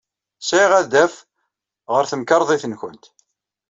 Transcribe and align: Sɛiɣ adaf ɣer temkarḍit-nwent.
Sɛiɣ 0.41 0.71
adaf 0.81 1.15
ɣer 1.93 2.03
temkarḍit-nwent. 2.11 3.05